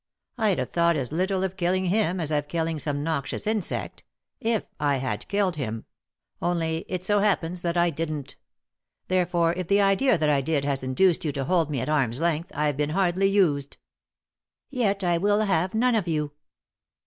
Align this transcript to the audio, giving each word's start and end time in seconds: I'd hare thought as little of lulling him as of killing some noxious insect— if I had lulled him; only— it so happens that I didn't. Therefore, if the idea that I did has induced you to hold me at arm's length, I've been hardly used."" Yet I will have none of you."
I'd 0.39 0.57
hare 0.57 0.65
thought 0.65 0.95
as 0.95 1.11
little 1.11 1.43
of 1.43 1.53
lulling 1.61 1.85
him 1.89 2.19
as 2.19 2.31
of 2.31 2.47
killing 2.47 2.79
some 2.79 3.03
noxious 3.03 3.45
insect— 3.45 4.03
if 4.55 4.63
I 4.79 4.97
had 4.97 5.27
lulled 5.31 5.57
him; 5.57 5.85
only— 6.41 6.85
it 6.87 7.05
so 7.05 7.19
happens 7.19 7.61
that 7.61 7.77
I 7.77 7.91
didn't. 7.91 8.35
Therefore, 9.09 9.53
if 9.53 9.67
the 9.67 9.79
idea 9.81 10.17
that 10.17 10.27
I 10.27 10.41
did 10.41 10.65
has 10.65 10.81
induced 10.81 11.23
you 11.23 11.31
to 11.33 11.43
hold 11.45 11.69
me 11.69 11.81
at 11.81 11.87
arm's 11.87 12.19
length, 12.19 12.51
I've 12.55 12.77
been 12.77 12.89
hardly 12.89 13.29
used."" 13.29 13.77
Yet 14.71 15.03
I 15.03 15.19
will 15.19 15.41
have 15.41 15.75
none 15.75 15.93
of 15.93 16.07
you." 16.07 16.31